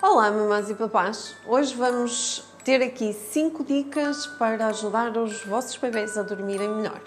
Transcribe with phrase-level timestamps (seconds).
[0.00, 1.34] Olá, mamães e papás!
[1.44, 7.00] Hoje vamos ter aqui 5 dicas para ajudar os vossos bebês a dormirem melhor.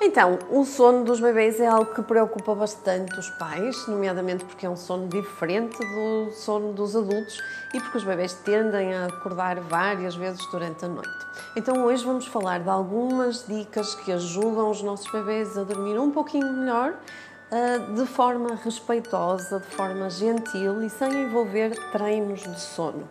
[0.00, 4.68] Então, o sono dos bebês é algo que preocupa bastante os pais, nomeadamente porque é
[4.68, 7.40] um sono diferente do sono dos adultos
[7.72, 11.26] e porque os bebês tendem a acordar várias vezes durante a noite.
[11.56, 16.10] Então, hoje vamos falar de algumas dicas que ajudam os nossos bebês a dormir um
[16.10, 16.96] pouquinho melhor
[17.94, 23.08] de forma respeitosa, de forma gentil e sem envolver treinos de sono.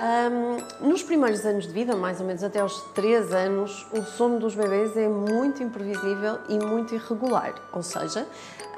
[0.00, 4.38] Um, nos primeiros anos de vida, mais ou menos até aos 3 anos, o sono
[4.38, 8.24] dos bebês é muito imprevisível e muito irregular, ou seja,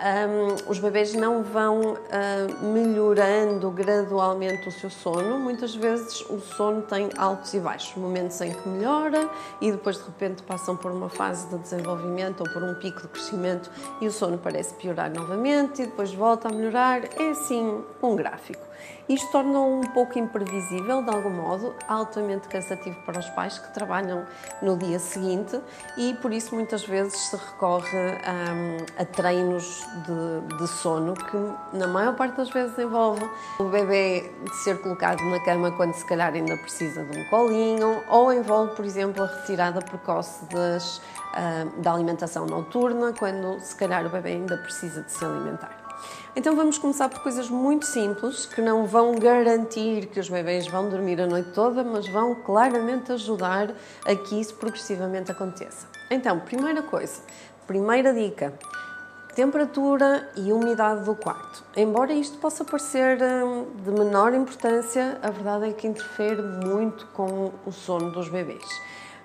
[0.00, 5.38] um, os bebês não vão uh, melhorando gradualmente o seu sono.
[5.38, 9.28] Muitas vezes o sono tem altos e baixos, momentos em que melhora
[9.60, 13.08] e depois de repente passam por uma fase de desenvolvimento ou por um pico de
[13.08, 17.02] crescimento e o sono parece piorar novamente e depois volta a melhorar.
[17.18, 18.70] É assim um gráfico.
[19.06, 24.24] Isto torna-o um pouco imprevisível, de algum modo, altamente cansativo para os pais que trabalham
[24.62, 25.60] no dia seguinte
[25.96, 31.86] e por isso muitas vezes se recorre um, a treinos de, de, sono que, na
[31.86, 34.32] maior parte das vezes, envolve o bebê
[34.64, 38.84] ser colocado na cama quando se calhar ainda precisa de um colinho ou envolve, por
[38.84, 44.56] exemplo, a retirada precoce das, uh, da alimentação noturna quando se calhar o bebê ainda
[44.56, 45.79] precisa de se alimentar.
[46.36, 50.88] Então vamos começar por coisas muito simples que não vão garantir que os bebês vão
[50.88, 53.72] dormir a noite toda, mas vão claramente ajudar
[54.04, 55.86] a que isso progressivamente aconteça.
[56.10, 57.20] Então, primeira coisa,
[57.66, 58.54] primeira dica,
[59.34, 61.64] temperatura e umidade do quarto.
[61.76, 67.52] Embora isto possa parecer hum, de menor importância, a verdade é que interfere muito com
[67.64, 68.64] o sono dos bebês.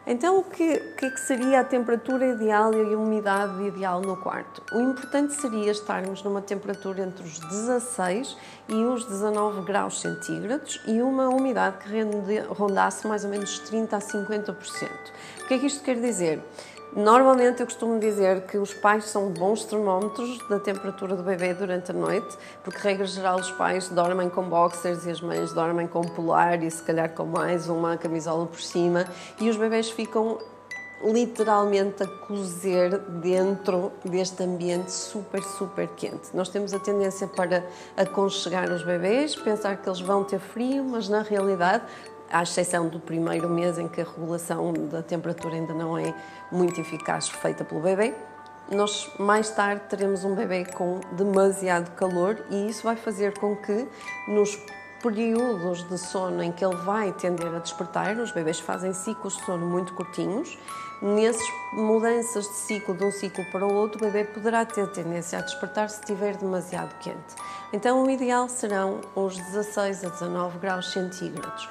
[0.07, 4.15] Então, o que, que, é que seria a temperatura ideal e a umidade ideal no
[4.15, 4.61] quarto?
[4.71, 8.37] O importante seria estarmos numa temperatura entre os 16
[8.69, 13.99] e os 19 graus centígrados e uma umidade que rondasse mais ou menos 30 a
[13.99, 14.89] 50%.
[15.41, 16.39] O que é que isto quer dizer?
[16.93, 21.91] Normalmente eu costumo dizer que os pais são bons termómetros da temperatura do bebê durante
[21.91, 26.01] a noite, porque, regra geral, os pais dormem com boxers e as mães dormem com
[26.01, 29.05] polar e se calhar com mais uma camisola por cima
[29.41, 30.37] e os bebês ficam
[31.03, 36.29] literalmente a cozer dentro deste ambiente super, super quente.
[36.33, 37.65] Nós temos a tendência para
[37.97, 41.83] aconchegar os bebês, pensar que eles vão ter frio, mas na realidade
[42.31, 46.13] à exceção do primeiro mês em que a regulação da temperatura ainda não é
[46.51, 48.13] muito eficaz feita pelo bebê,
[48.71, 53.87] nós mais tarde teremos um bebê com demasiado calor e isso vai fazer com que
[54.27, 54.57] nos
[55.03, 59.45] períodos de sono em que ele vai tender a despertar, os bebês fazem ciclos de
[59.45, 60.57] sono muito curtinhos,
[60.99, 65.37] nessas mudanças de ciclo de um ciclo para o outro, o bebê poderá ter tendência
[65.37, 67.35] a despertar se estiver demasiado quente.
[67.71, 71.69] Então, o ideal serão os 16 a 19 graus centígrados.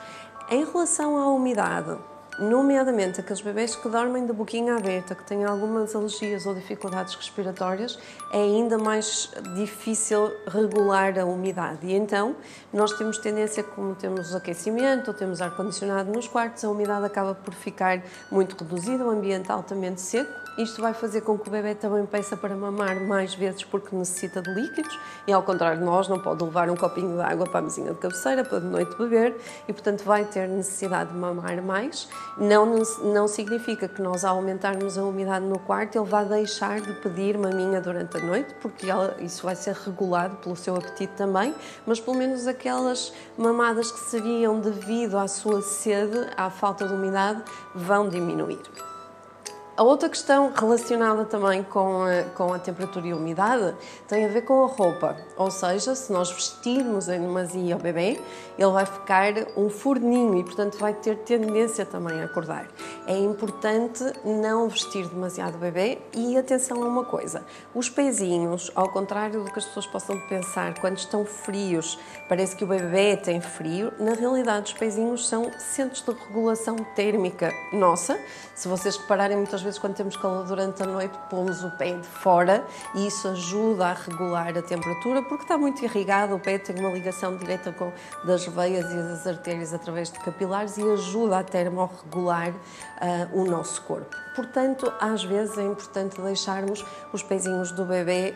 [0.50, 1.97] Em relação à umidade,
[2.38, 7.99] nomeadamente aqueles bebês que dormem de boquinha aberta, que têm algumas alergias ou dificuldades respiratórias,
[8.31, 11.87] é ainda mais difícil regular a umidade.
[11.87, 12.37] E então,
[12.71, 17.54] nós temos tendência, como temos aquecimento ou temos ar-condicionado nos quartos, a umidade acaba por
[17.54, 22.06] ficar muito reduzida, o ambiente altamente seco isto vai fazer com que o bebê também
[22.06, 26.19] peça para mamar mais vezes porque necessita de líquidos e, ao contrário de nós, não
[26.19, 29.37] pode levar um copinho de água para a mesinha de cabeceira para de noite beber
[29.66, 32.09] e, portanto, vai ter necessidade de mamar mais.
[32.38, 32.66] Não,
[33.03, 37.36] não significa que nós, ao aumentarmos a umidade no quarto, ele vá deixar de pedir
[37.36, 41.54] maminha durante a noite, porque ela, isso vai ser regulado pelo seu apetite também,
[41.84, 47.42] mas pelo menos aquelas mamadas que seriam devido à sua sede, à falta de umidade,
[47.75, 48.60] vão diminuir.
[49.76, 53.74] A outra questão relacionada também com a, com a temperatura e a umidade
[54.06, 55.16] tem a ver com a roupa.
[55.36, 58.20] Ou seja, se nós vestirmos em demasia o bebê,
[58.56, 62.68] ele vai ficar um forninho e, portanto, vai ter tendência também a acordar.
[63.04, 67.42] É importante não vestir demasiado o bebê e atenção a uma coisa:
[67.74, 71.98] os pezinhos, ao contrário do que as pessoas possam pensar, quando estão frios,
[72.28, 77.53] parece que o bebê tem frio, na realidade, os pezinhos são centros de regulação térmica
[77.72, 78.16] nossa.
[78.54, 82.07] Se vocês repararem muitas vezes quando temos calor durante a noite, pomos o pé de
[82.07, 82.65] fora
[82.95, 86.91] e isso ajuda a regular a temperatura porque está muito irrigado, o pé tem uma
[86.91, 87.93] ligação direta com
[88.25, 93.83] das veias e das artérias através de capilares e ajuda a termorregular uh, o nosso
[93.83, 94.15] corpo.
[94.37, 98.34] Portanto, às vezes é importante deixarmos os pezinhos do bebê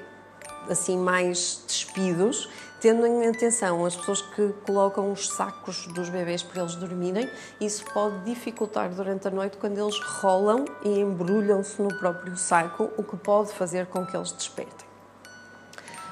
[0.68, 2.48] assim mais despidos
[2.80, 7.28] tendo em atenção as pessoas que colocam os sacos dos bebês para eles dormirem,
[7.60, 13.02] isso pode dificultar durante a noite quando eles rolam e embrulham-se no próprio saco, o
[13.02, 14.87] que pode fazer com que eles despertem.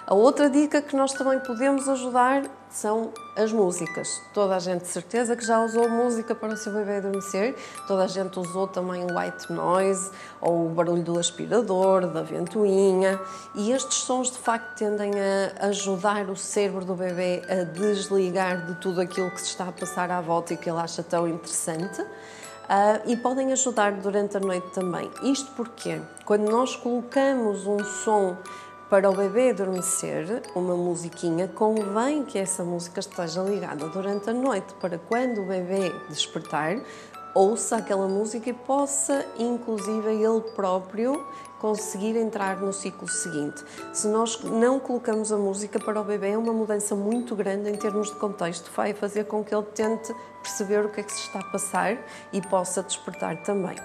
[0.06, 4.22] A outra dica que nós também podemos ajudar são as músicas.
[4.32, 7.56] Toda a gente de certeza que já usou música para o seu bebê adormecer,
[7.88, 10.08] toda a gente usou também o white noise
[10.40, 13.18] ou o barulho do aspirador, da ventoinha,
[13.56, 15.10] e estes sons de facto tendem
[15.60, 19.72] a ajudar o cérebro do bebê a desligar de tudo aquilo que se está a
[19.72, 22.00] passar à volta e que ele acha tão interessante.
[22.00, 25.08] Uh, e podem ajudar durante a noite também.
[25.22, 28.36] Isto porque quando nós colocamos um som
[28.88, 34.74] para o bebê adormecer, uma musiquinha, convém que essa música esteja ligada durante a noite
[34.74, 36.78] para quando o bebê despertar,
[37.34, 41.26] ouça aquela música e possa, inclusive, ele próprio
[41.58, 43.64] conseguir entrar no ciclo seguinte.
[43.92, 47.74] Se nós não colocamos a música para o bebê, é uma mudança muito grande em
[47.74, 51.22] termos de contexto, vai fazer com que ele tente perceber o que é que se
[51.22, 51.98] está a passar
[52.32, 53.76] e possa despertar também.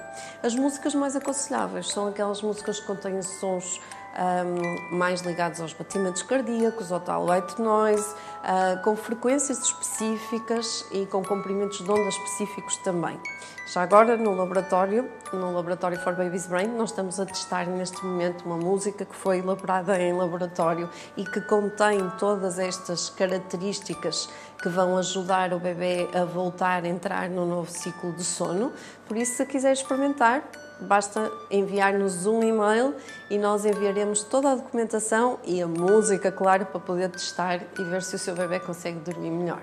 [0.44, 3.82] As músicas mais aconselháveis são aquelas músicas que contêm sons
[4.18, 11.06] um, mais ligados aos batimentos cardíacos, ao tal white noise, uh, com frequências específicas e
[11.06, 13.20] com comprimentos de onda específicos também.
[13.68, 18.44] Já agora, no laboratório, no Laboratório for Baby's Brain, nós estamos a testar neste momento
[18.46, 24.30] uma música que foi elaborada em laboratório e que contém todas estas características
[24.62, 28.72] que vão ajudar o bebê a voltar a entrar no novo ciclo de sono.
[29.08, 30.44] Por isso, se quiser experimentar,
[30.82, 32.94] basta enviar-nos um e-mail
[33.30, 38.04] e nós enviaremos toda a documentação e a música, claro, para poder testar e ver
[38.04, 39.62] se o seu bebê consegue dormir melhor.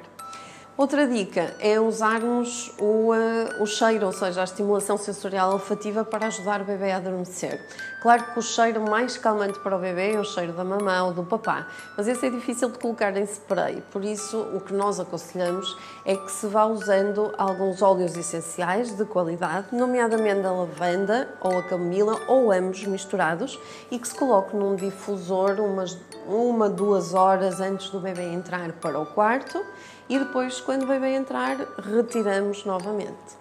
[0.79, 6.29] Outra dica é usarmos o, uh, o cheiro, ou seja, a estimulação sensorial olfativa para
[6.29, 7.61] ajudar o bebê a adormecer.
[8.01, 11.13] Claro que o cheiro mais calmante para o bebê é o cheiro da mamã ou
[11.13, 11.67] do papá,
[11.97, 16.15] mas esse é difícil de colocar em spray, por isso o que nós aconselhamos é
[16.15, 22.21] que se vá usando alguns óleos essenciais de qualidade, nomeadamente a lavanda ou a camomila
[22.29, 23.59] ou ambos misturados,
[23.91, 25.99] e que se coloque num difusor umas
[26.29, 29.65] uma, duas horas antes do bebê entrar para o quarto
[30.09, 33.37] e depois, quando o bebê entrar, retiramos novamente.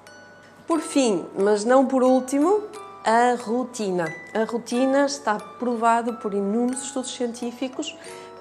[0.68, 2.64] Por fim, mas não por último,
[3.06, 4.14] a rotina.
[4.34, 7.96] A rotina está provado por inúmeros estudos científicos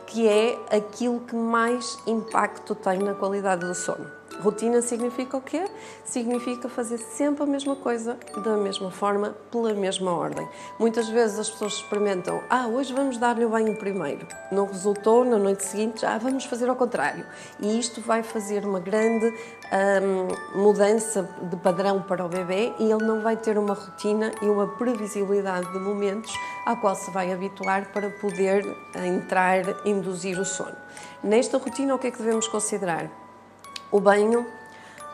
[0.07, 4.16] que é aquilo que mais impacto tem na qualidade do sono.
[4.41, 5.65] Rotina significa o quê?
[6.05, 10.47] Significa fazer sempre a mesma coisa, da mesma forma, pela mesma ordem.
[10.79, 14.27] Muitas vezes as pessoas experimentam, ah, hoje vamos dar-lhe o banho primeiro.
[14.53, 17.25] Não resultou, na noite seguinte, ah, vamos fazer ao contrário.
[17.61, 23.05] E isto vai fazer uma grande hum, mudança de padrão para o bebê e ele
[23.05, 26.33] não vai ter uma rotina e uma previsibilidade de momentos
[26.67, 30.77] à qual se vai habituar para poder entrar, induzir o sono.
[31.23, 33.26] Nesta rotina, o que é que devemos considerar?
[33.91, 34.47] O banho,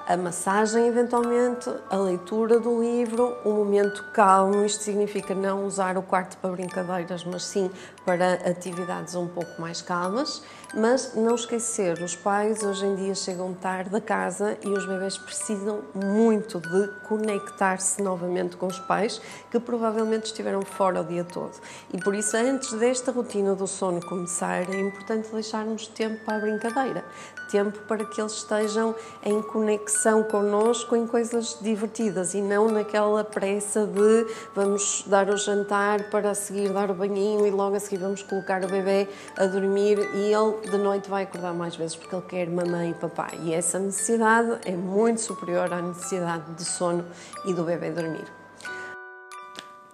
[0.07, 4.65] a massagem eventualmente, a leitura do livro, um momento calmo.
[4.65, 7.71] Isto significa não usar o quarto para brincadeiras, mas sim
[8.05, 10.43] para atividades um pouco mais calmas.
[10.75, 15.19] Mas não esquecer, os pais hoje em dia chegam tarde a casa e os bebês
[15.19, 19.21] precisam muito de conectar-se novamente com os pais
[19.51, 21.53] que provavelmente estiveram fora o dia todo.
[21.93, 26.41] E por isso, antes desta rotina do sono começar, é importante deixarmos tempo para a
[26.41, 27.05] brincadeira,
[27.51, 29.92] tempo para que eles estejam em conexão
[30.23, 36.35] connosco em coisas divertidas e não naquela pressa de vamos dar o jantar para a
[36.35, 40.33] seguir dar o banhinho e logo a seguir vamos colocar o bebê a dormir e
[40.33, 43.39] ele de noite vai acordar mais vezes porque ele quer mamãe e papai.
[43.43, 47.05] E essa necessidade é muito superior à necessidade de sono
[47.45, 48.25] e do bebê dormir.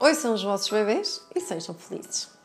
[0.00, 2.38] Oi, são os vossos bebês e sejam felizes.